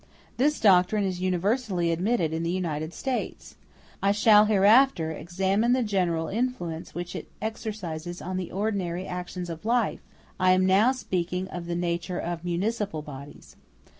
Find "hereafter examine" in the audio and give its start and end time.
4.45-5.73